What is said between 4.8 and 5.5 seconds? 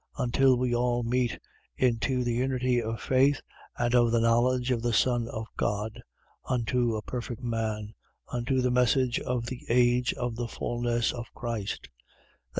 the Son of